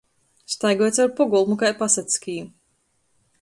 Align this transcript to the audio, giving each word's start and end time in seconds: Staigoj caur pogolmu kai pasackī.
Staigoj 0.53 0.87
caur 0.95 1.13
pogolmu 1.19 1.59
kai 1.65 1.71
pasackī. 1.83 2.39